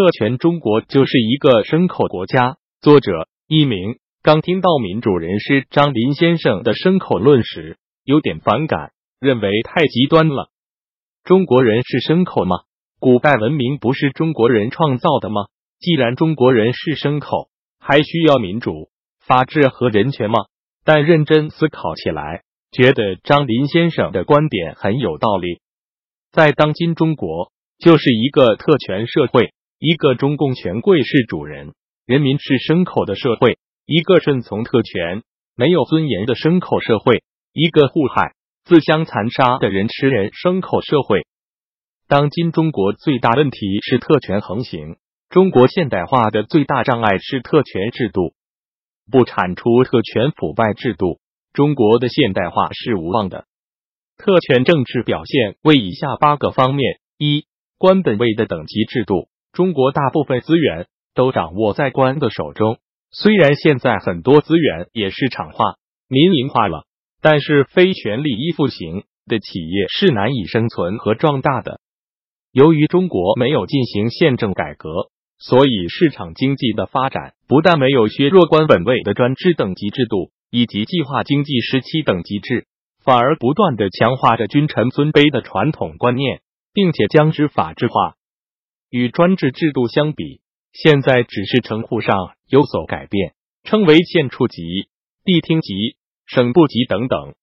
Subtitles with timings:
[0.00, 2.56] 特权中国就是一个牲口国家。
[2.80, 10.48] 作者一鸣刚听到民主人士张林先生的牲口论时，有点反感，认为太极端了。
[11.22, 12.60] 中国人是牲口吗？
[12.98, 15.42] 古代文明不是中国人创造的吗？
[15.78, 20.46] 既然中国人是牲口，还需要民主、法治和人权吗？
[20.82, 22.40] 但认真思考起来，
[22.72, 25.60] 觉得张林先生的观点很有道理。
[26.32, 31.72] 在当今中国，就是一个特权社会，一个中共权贵是主人，
[32.04, 33.54] 人民是牲口的社会；
[33.86, 35.22] 一个顺从特权、
[35.56, 37.22] 没有尊严的牲口社会；
[37.54, 41.24] 一个互害、自相残杀的人吃人牲口社会。
[42.08, 44.98] 当今中国最大问题是特权横行，
[45.30, 48.34] 中国现代化的最大障碍是特权制度。
[49.10, 51.20] 不铲除特权腐败制度，
[51.54, 53.46] 中国的现代化是无望的。
[54.18, 57.46] 特权政治表现为以下八个方面：一、
[57.78, 59.29] 官本位的等级制度。
[59.52, 62.78] 中国大部分资源都掌握在官的手中，
[63.10, 65.74] 虽然现在很多资源也市场化、
[66.08, 66.84] 民营化了，
[67.20, 71.80] 但是非权力依附型的企业是难以生存和壮大的。
[72.52, 82.66] 由于中国没有进行宪政改革，所以市场经济的发展不但没有削弱官本位的专制等级制度以及计划经济时期等级制。
[83.02, 86.42] 反而不断的强化着君臣尊卑的传统观念，
[86.74, 88.14] 并且将之法制化。
[88.90, 90.40] 与专制制度相比，
[90.72, 94.62] 现在只是称呼上有所改变，称为县处级、
[95.24, 95.96] 地厅级、
[96.26, 97.34] 省部级等等。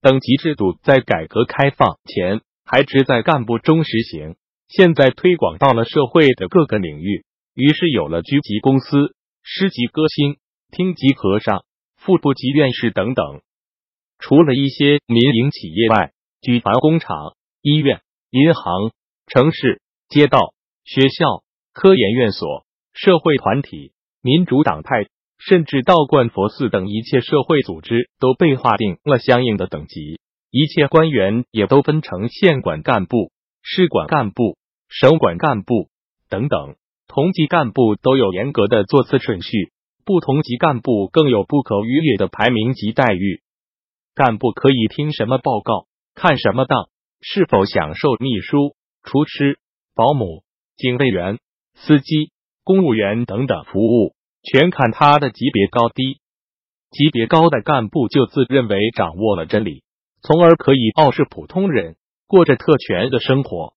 [0.00, 4.36] 等级制度在改革开放前还只在干部中实行，
[4.68, 10.38] 现在推广到了社会的各个领域，于是有了局级公司、师级歌星、
[10.70, 11.64] 厅级和尚、
[11.96, 13.42] 副部级院士等等。
[14.18, 18.92] 除了一些民营企业外，举凡工厂、医院、银行、
[19.26, 21.42] 城市、街道、学校、
[21.72, 23.92] 科研院所、社会团体、
[24.22, 25.06] 民主党派，
[25.38, 30.20] 甚至道观、佛寺等一切社会组织，都被划定了相应的等级。
[30.50, 33.30] 一切官员也都分成县管干部、
[33.62, 34.58] 市管干部、
[34.88, 35.88] 省管干部
[36.28, 36.74] 等等，
[37.06, 39.72] 同级干部都有严格的座次顺序，
[40.04, 43.42] 不同级干部更有不可逾越的排名及待遇。
[44.14, 46.88] 干部可以听什么报告、看什么档，
[47.20, 48.74] 是否享受秘书、
[49.04, 49.60] 厨师、
[49.94, 50.42] 保姆、
[50.80, 51.38] 警卫员、
[51.74, 52.32] 司机、
[52.64, 56.20] 公务员等等服务，全看他的级别高低。
[56.90, 59.82] 级别高的干部就自认为掌握了真理，
[60.22, 61.96] 从而可以傲视普通人，
[62.26, 63.74] 过着特权的生活。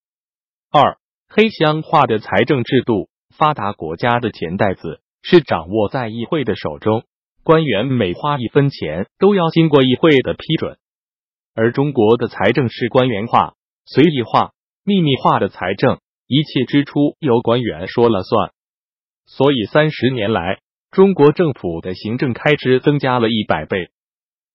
[0.71, 0.97] 二、
[1.27, 7.03] 黑箱化的财政制度，发达国家的钱袋子是掌握在议会的手中。
[7.43, 10.77] 官员每花一分钱都要经过议会的批准，
[11.53, 13.55] 而中国的财政是官员化、
[13.85, 14.53] 随意化、
[14.85, 18.51] 秘密化的财政，一切支出由官员说了算。
[19.25, 20.59] 所以三十年来，
[20.91, 23.89] 中国政府的行政开支增加了一百倍。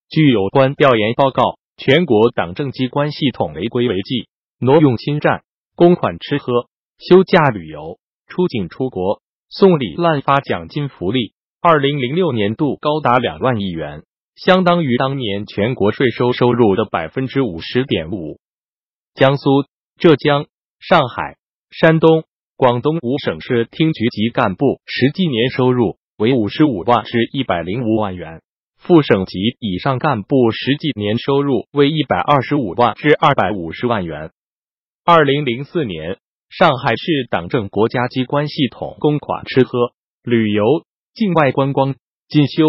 [0.09, 4.29] 据有关调研报告，全国党政机关系统违规违纪、
[4.59, 5.43] 挪用侵占、
[5.75, 6.69] 公款吃喝、
[6.99, 11.33] 休假旅游、出境出国、送礼滥发奖金福利。
[11.61, 14.05] 二零零六年度高达两万亿元，
[14.37, 18.39] 相当于当年全国税收收入的百分之五十点五。
[19.15, 19.65] 江苏、
[19.99, 20.47] 浙江、
[20.79, 21.38] 上海、
[21.71, 22.25] 山东、
[22.57, 28.43] 广东五省市厅局级干部实际年收入为五十五万至一百零五万元，
[28.77, 34.31] 副省级以上干部实际年收入为一百二十五万至二百五十万元。
[35.05, 36.19] 二零零四年，
[36.49, 39.93] 上海市党政国家机关系统公款吃喝、
[40.23, 40.65] 旅游。
[41.15, 41.97] 境外观光、
[42.29, 42.63] 进修、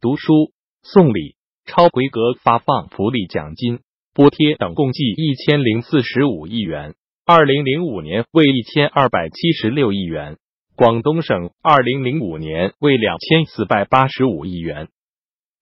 [0.00, 0.52] 读书、
[0.84, 3.80] 送礼、超规格发放福利奖金、
[4.14, 6.94] 补贴等，共计一千零四十五亿元。
[7.30, 10.38] 二零零五年为一千二百七十六亿元，
[10.74, 14.88] 广东省二零零五年为两千四百八十五亿元。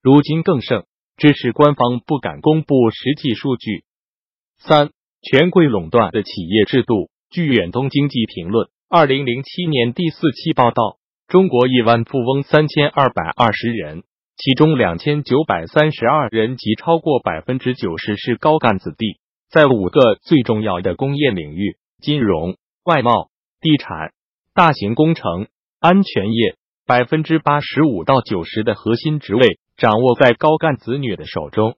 [0.01, 0.85] 如今更甚，
[1.17, 3.83] 致使官方不敢公布实际数据。
[4.57, 4.91] 三、
[5.21, 7.09] 权贵垄断的企业制度。
[7.29, 10.99] 据远东经济评论二零零七年第四期报道。
[11.27, 14.03] 中国亿万富翁三千二百二十人，
[14.37, 23.29] 其中两千九百三十二人及超过百分之九十是高干子弟，在五个最重要的工业领域——金融、外贸、
[23.61, 24.11] 地产、
[24.53, 25.47] 大型工程、
[25.79, 26.55] 安全业，
[26.85, 31.75] 百分之八十五到九十的核心职位掌握在高干子女的手中。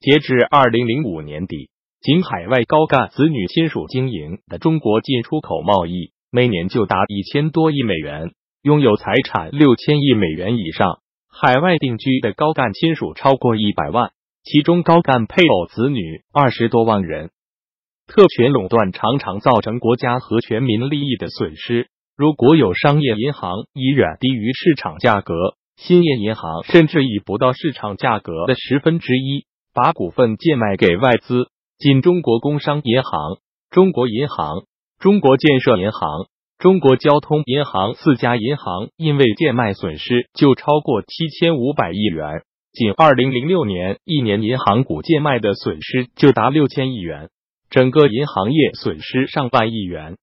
[0.00, 1.68] 截至二零零五年底，
[2.00, 8.32] 仅海外高干子女亲属经营的中国进出口贸易，每年就达一千多亿美元。
[8.62, 14.12] 拥有财产六千亿美元以上，海外定居的高干亲属超过一百万，
[14.48, 17.30] 其中高干配偶子女二十多万人。
[18.06, 25.34] 特权垄断常常造成国家和全民利益的损失，如国有商业银行以远低于市场价格，
[25.74, 31.48] 兴业银行甚至以不到市场价格的十分之一把股份贱卖给外资。
[31.76, 33.38] 仅中国工商银行、
[33.68, 34.62] 中国银行、
[35.00, 42.44] 中国建设银行、中国交通银行四家银行因为贱卖损失就超过七千五百亿元。
[42.76, 47.30] 仅二零零六年一年，银行股贱卖的损失就达六千亿元，
[47.70, 50.18] 整个银行业损失上万亿元。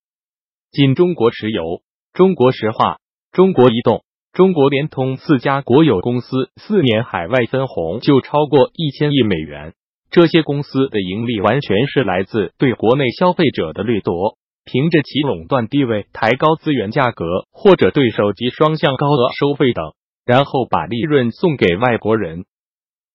[0.70, 2.98] 仅中国石油、中国石化、
[3.32, 9.72] 中国移动、中国联通四家国有公司四年海外分红就超过一千亿美元。
[10.12, 19.86] 这些公司的盈利完全是来自对国内消费者的掠夺，凭着其垄断地位抬高资源价格，或者对手机双向高额收费等，
[20.24, 22.44] 然后把利润送给外国人。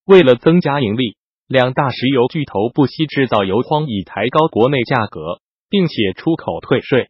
[0.06, 1.18] 为了增加盈利，
[1.48, 7.10] 两大石油巨头不惜制造油荒，以抬高国内价格，并且出口退税。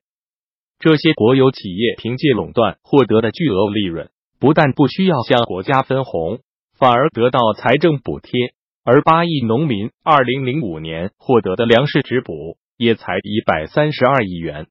[0.80, 4.10] 这些国有企业凭借垄断获得的巨额利润，
[4.40, 6.40] 不但不需要向国家分红，
[6.78, 8.54] 反而得到财政补贴。
[8.86, 14.68] 而八亿农民二零零五年获得的粮食直补也才一百三十二亿元。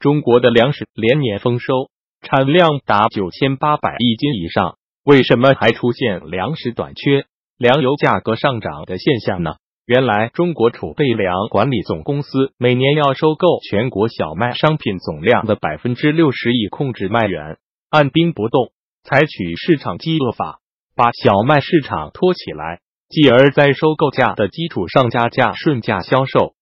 [0.00, 1.90] 中国的粮食连年丰收，
[2.30, 7.24] 产量达九千八百亿斤以上，为什么还出现粮食短缺、
[7.58, 9.54] 粮油价格上涨的现象呢？
[9.84, 17.58] 原来，中国储备粮管理总公司每年要收购全国小麦商品总量的百分之六十，以控制麦源，
[17.90, 18.70] 按兵不动，
[19.02, 20.60] 采取市场饥饿法，
[20.94, 22.78] 把小麦市场托起来。
[23.08, 26.52] 继而在收购价的基础上加价顺价销售。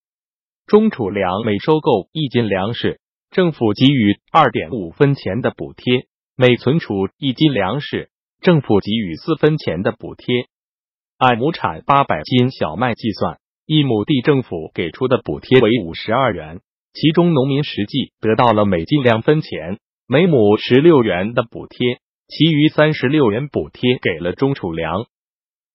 [0.66, 3.00] 中储粮每收购一斤粮食，
[3.30, 8.10] 政府给予二点五分钱的补贴；每存储一斤粮食，
[8.40, 10.48] 政府给予四分钱的补贴。
[11.18, 16.60] 按亩产八百斤小麦计算，一亩地政府给出的补贴为五十二元，
[16.92, 25.06] 其中农民实际得到了每斤两分钱，每亩十六元的补贴，其余三十六元补贴给了中储粮。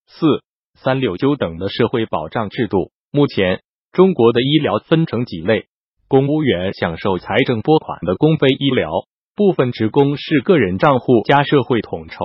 [0.07, 0.43] 四。
[0.75, 3.61] 三六九等的社会保障制度，目前
[3.91, 5.67] 中国的医疗分成几类：
[6.13, 8.91] 公务员享受财政拨款的公费医疗，
[9.35, 12.23] 部分职工是个人账户加社会统筹，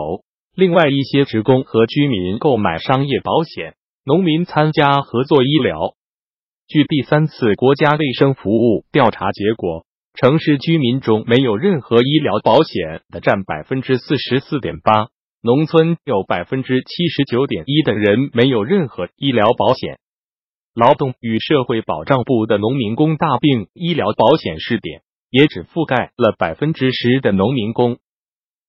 [0.54, 5.94] 另外一些职工和居民购买商业保险，农民参加合作医疗。
[6.66, 9.86] 据第三次国家卫生服务调查结果，
[10.20, 15.06] 城市居民中没有任何医疗保险的占百分之四十四点八。
[15.42, 19.98] 农村有百分之七十九点一的人没有任何医疗保险。
[20.78, 27.98] 劳动与社会保障部的农民工大病医疗保险试点也只覆盖了百分之十的农民工。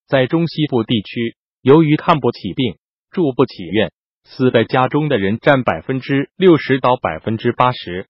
[0.08, 2.78] 在中西部地区，由于看不起病、
[3.12, 3.92] 住不起院，
[4.24, 8.08] 死在家中的人占百分之六十到百分之八十。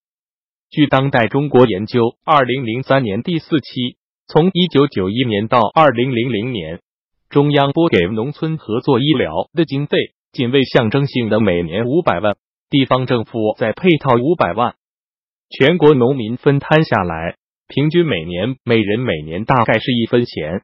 [0.70, 3.98] 据当代中国研究二零零三年第四期，
[4.28, 6.80] 从一九九一年到二零零零年。
[7.30, 9.98] 中央拨给农村合作医疗的经费，
[10.32, 12.38] 仅为象征性的每年五百万，
[12.70, 14.76] 地方政府再配套五百万，
[15.50, 17.36] 全国农民分摊下来，
[17.68, 20.62] 平均每年每人每年大概是一分钱。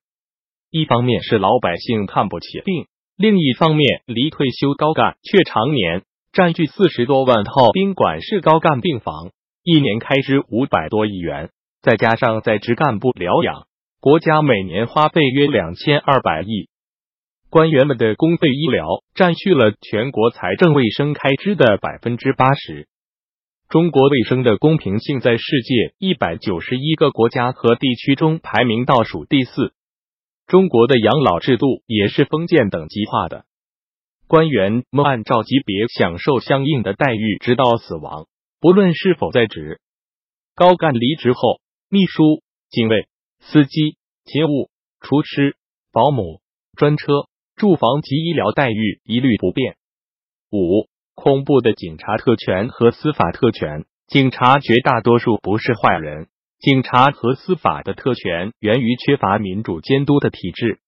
[0.69, 2.85] 一方面是老百姓看不起病，
[3.17, 9.31] 另一方面离退休高干却常年占据四十多万套宾馆式高干病房，
[9.63, 11.49] 一年开支五百多亿元，
[11.81, 13.65] 再加上在职干部疗养。
[13.99, 16.67] 国家每年花费约两千二百亿，
[17.49, 22.87] 官员们的公费医疗占据了全国财政卫生开支的百分之八十。
[23.69, 29.73] 中国卫生的公平性在世界一百九十一个国家和地区中排名倒数第四。
[30.47, 33.45] 中国的养老制度也是封建等级化的，
[34.27, 38.27] 官员们按照级别享受相应的待遇，直到死亡，
[38.59, 39.79] 不论是否在职。
[40.53, 41.59] 高干离职后，
[41.89, 43.07] 秘书、警卫。
[43.39, 44.69] 司机、勤务、
[45.01, 45.55] 厨师、
[45.91, 46.41] 保姆、
[46.75, 47.05] 专车、
[47.55, 49.75] 住房及医疗待遇一律不变。
[50.51, 53.85] 五、恐怖的警察特权和司法特权。
[54.07, 56.27] 警察绝大多数不是坏人。
[56.59, 60.79] 警察和司法的特权源于缺乏民主监督的体制。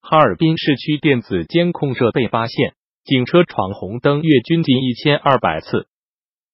[0.00, 5.88] 哈尔滨市区电子监控设备发现，警车闯红灯月均近一千二百次。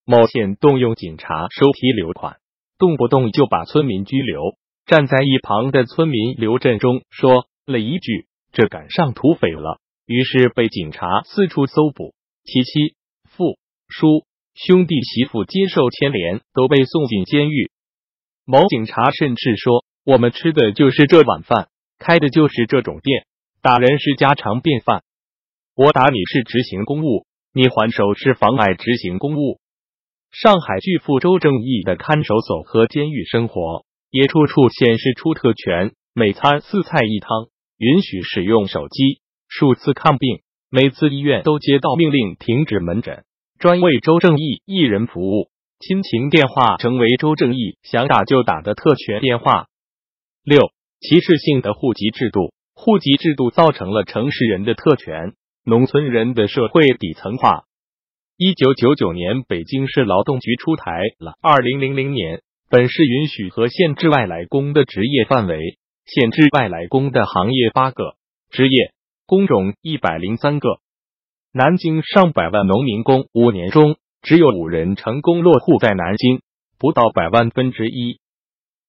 [0.06, 2.38] 某县动用警察收批留款，
[2.78, 4.56] 动不动就把村民拘留。
[4.86, 12.14] 站在一旁的村民刘振中说了一句：“这赶上土匪了。”于是被警察四处搜捕，
[12.44, 12.94] 其妻、
[13.28, 17.70] 父、叔、兄弟、媳妇接受牵连，都被送进监狱。
[18.44, 23.26] 某警察甚至说：“我们吃的就是这碗饭，开的就是这种店，
[23.62, 25.04] 打人是家常便饭。
[25.76, 29.60] 我打你是执行公务，你还手是妨碍执行公务。”
[30.32, 33.84] 上海巨富周正义的看守所和监狱生活。
[34.12, 37.46] 也处处显示出特权每餐四菜一汤，
[37.80, 43.24] 允许使用手机，数次看病，每次医院都接到命令停止门诊，
[43.58, 45.48] 专为周正义一人服务。
[45.78, 49.68] 亲情电话成为周正义想打就打的特权电话。
[50.44, 50.60] 六、
[51.00, 55.32] 歧视性的户籍制度，户籍制度造成了城市人的特权，
[55.64, 57.64] 农村人的社会底层化。
[58.36, 65.56] 一九九九年，北京市劳动局出台了《二零零零年本市允许和限制外来工的职业范围》，
[66.14, 68.16] 限制外来工的行业八个，
[68.50, 68.92] 职业
[69.26, 70.80] 工种一百零三个。
[71.52, 73.96] 南京上百万农民工五年中。
[74.22, 76.42] 只有五人成功落户在南京，
[76.78, 78.20] 不到百万分之一。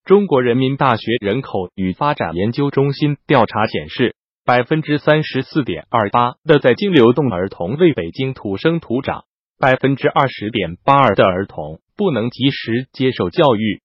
[0.03, 4.13] 中国人民大学人口与发展研究中心调查显示，
[4.43, 9.23] 百分之三十四点二八的在京流动儿童为北京土生土长，
[9.57, 13.81] 百分之二十点八二的儿童不能及时接受教育。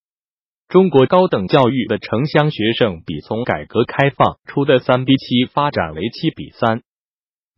[0.69, 6.83] 中国高等教育的城乡学生比从改革开放初的三比七发展为七比三。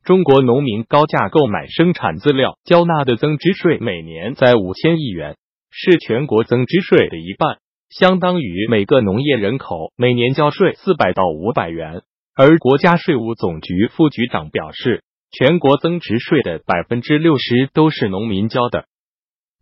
[0.04, 5.36] 中国农民高价购买生产资料交纳的增值税每年在五千亿元，
[5.70, 7.56] 是全国增值税的一半，
[7.88, 12.02] 相当于每个农业人口每年交税四百到五百元。
[12.36, 18.84] 而国家税务总局副局长表示，全国增值税的百分之六十都是农民交的，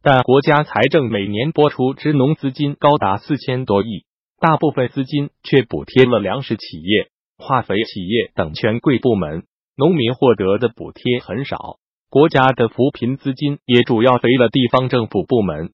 [0.09, 4.05] 但国家财政每年拨出支农资金高达四千多亿，
[4.39, 9.43] 大部分资金却补贴了粮食企业、化肥企业等权贵部门。
[9.77, 15.73] 农民获得的补贴很少，国家的扶贫资金也主要肥了地方政府部门。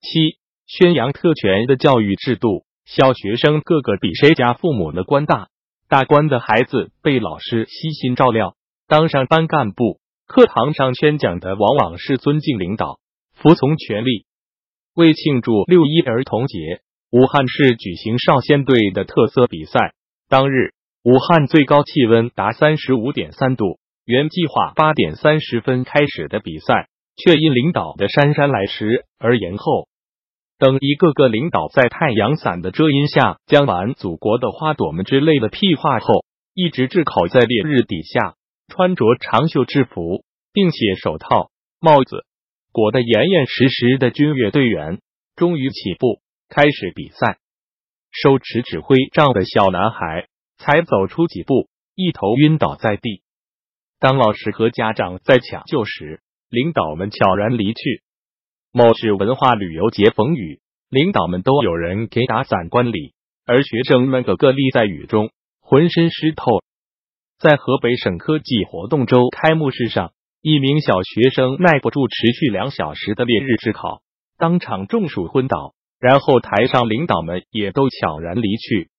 [0.00, 5.50] 七、宣扬特权的教育制度，小学生个个比谁家父母的官大，
[5.88, 8.56] 大官的孩子被老师悉心照料，
[8.88, 12.98] 当上班干部，课堂上宣讲的往往是尊敬领导、
[13.42, 14.24] 服从权力。
[14.94, 16.80] 为庆祝六一儿童节，
[17.10, 19.94] 武汉市举行少先队的特色比赛，
[20.28, 20.74] 当日。
[21.04, 29.88] 武汉最高气温达三十五点三度，原计划八点三十分开始的比赛，却因领导的姗姗来迟而延后。
[30.60, 38.36] 等一个个领导在太阳伞的遮阴下讲完“祖国的花朵们”之类的屁话后，一直炙烤在烈日底下，
[38.68, 40.22] 穿着长袖制服，
[40.52, 42.24] 并且手套、帽子
[42.72, 45.00] 裹得严严实实的军乐队员，
[45.36, 47.38] 终于起步开始比赛。
[48.10, 50.26] 手持指挥杖的小男孩。
[50.58, 53.22] 才走出几步，一头晕倒在地。
[53.98, 58.04] 当老师和家长在抢救时，领导们悄然离去。
[58.70, 63.12] 某市文化旅游节风雨，领导们都有人给打伞观礼，
[63.44, 66.62] 而学生们个个立在雨中，浑身湿透。
[67.40, 70.12] 在河北省科技活动周开幕式上，
[70.42, 74.02] 一名小学生耐不住持续两小时的烈日炙烤，
[74.38, 78.90] 当场中暑昏倒，然后台上领导们也都悄然离去。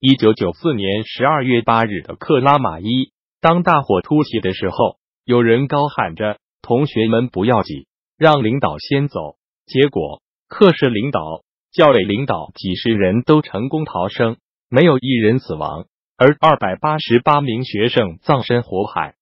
[0.00, 7.86] 一九九四年十二月八日的克拉玛依，当大火突起的时候，有人高喊着：“同学们不要挤，
[8.18, 9.36] 让领导先走。”
[9.66, 14.36] 结果，课室领导、教委领导几十人都成功逃生，
[14.68, 15.86] 没有一人死亡，
[16.16, 19.14] 而二百八十八名学生葬身火海。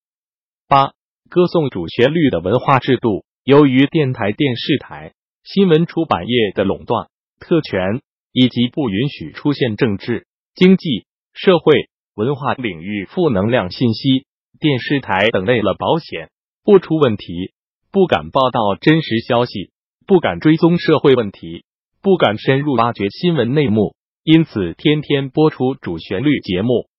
[0.67, 0.93] 八、
[1.31, 5.13] 歌颂主旋律的文化制度，由于电台、电视台、
[5.45, 7.07] 新闻出版业的垄断、
[7.39, 8.01] 特权
[8.33, 10.27] 以及不允许出现政治。
[10.55, 14.25] 经济社会文化领域负能量信息，
[14.59, 16.31] 电视台等为了保险
[16.65, 17.53] 不出问题，
[17.93, 19.71] 不敢报道真实消息，
[20.05, 21.63] 不敢追踪社会问题，
[22.01, 23.95] 不敢深入挖掘新闻内幕，
[24.25, 26.89] 因此天天播出主旋律节目。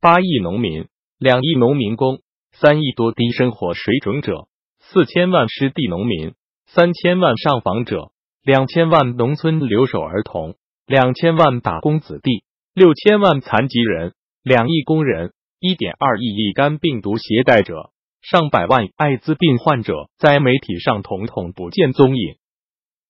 [0.00, 0.88] 八亿农民，
[1.20, 2.18] 两亿农民工，
[2.52, 4.48] 三亿多低生活水准者，
[4.80, 6.34] 四千万失地农民，
[6.66, 12.44] 三千万上访者，两千万农村留守儿童，两千万打工子弟。
[12.72, 14.14] 六千万残疾人，
[14.44, 17.90] 两亿工人，一点二亿乙肝病毒携带者，
[18.22, 22.36] 上百万艾滋病患者，在媒体上统统不见踪影。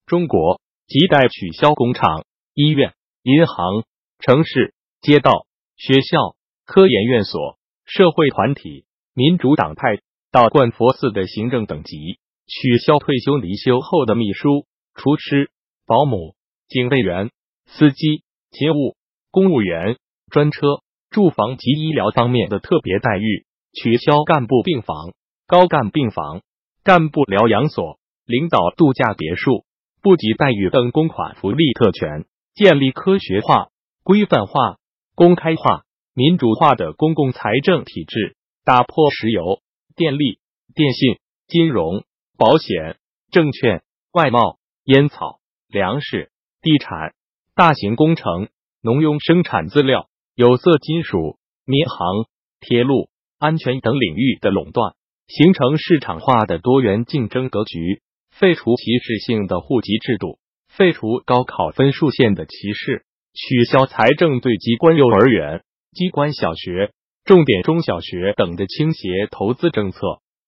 [0.06, 3.84] 中国亟待取消工厂、医院、银行、
[4.18, 9.98] 城市、街道、学校、科研院所、社会团体、民主党派
[10.32, 15.50] 到冠佛寺的行政等级，取消退休离休后的秘书、厨师、
[15.86, 16.34] 保姆、
[16.68, 17.30] 警卫员、
[17.66, 18.96] 司机、勤务。
[19.32, 19.96] 公务员、
[20.32, 20.60] 专车、
[21.08, 25.12] 住房及医疗方面的特别待遇，取消干部病房、
[25.46, 26.42] 高干病房、
[26.82, 29.64] 干部疗养所、领导度假别墅、
[30.02, 32.24] 部级待遇等公款福利特权，
[32.54, 33.68] 建立科学化、
[34.02, 34.78] 规范化、
[35.14, 39.60] 公开化、民主化的公共财政体制，打破石油、
[39.96, 40.38] 电力、
[40.74, 42.04] 电信、金融、
[42.36, 42.96] 保险、
[43.30, 46.30] 证券、外贸、烟草、粮食、
[46.62, 47.14] 地产、
[47.54, 48.48] 大型工程。
[48.82, 51.36] 农用生产资料、有色金属、
[51.66, 52.24] 民航、
[52.60, 54.94] 铁路、安全等领域的垄断，
[55.26, 58.00] 形成市场化的多元竞争格局。
[58.30, 65.62] 废除歧视性的户籍制度，废除高考分数线的歧视，取消财政对机关幼儿园、
[65.92, 66.94] 机关小学、
[67.30, 70.00] 重点中小学等的倾斜投资政策，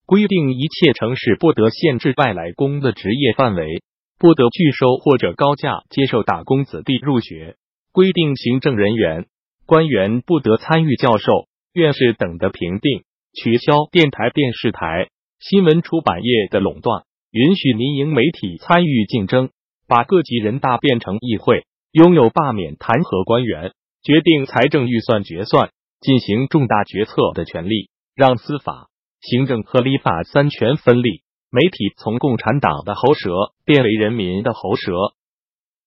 [0.05, 3.85] 规定一切城市不得限制外来工的职业范围，
[4.19, 7.55] 不得拒收或者高价接受打工子弟入学，
[7.93, 9.27] 规定行政人员、
[9.65, 15.07] 官员不得参与教授、院士等的评定，取消电台、电视台、
[15.39, 17.05] 新闻出版业的垄断。
[17.31, 19.51] 允许民营媒体参与竞争，
[19.87, 21.63] 把各级人大变成议会，
[21.93, 23.71] 拥有罢免、弹劾官员、
[24.03, 25.71] 决定财政预算决算、
[26.03, 28.89] 进行重大决策的权利，让司法、
[29.21, 31.23] 行政和立法三权分立。
[31.55, 33.31] 媒体从共产党的喉舌
[33.65, 34.93] 变为人民的喉舌。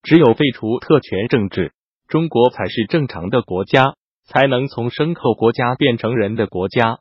[0.04, 1.74] 只有废除特权政治，
[2.08, 3.96] 中国才是正常的国家，
[4.26, 7.00] 才能从牲口国家变成人的国家。